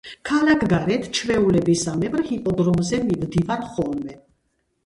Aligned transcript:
ქალაქგარეთ, 0.27 1.03
ჩვეულებისამებრ 1.17 2.25
ჰიპოდრომზე 2.31 3.01
მივდივარ 3.11 3.65
ხოლმე 3.77 4.19